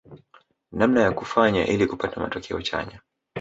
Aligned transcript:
Namna 0.71 1.01
ya 1.01 1.11
kufanya 1.11 1.65
ili 1.67 1.87
kupata 1.87 2.19
matokeo 2.21 2.61
chanya 2.61 3.01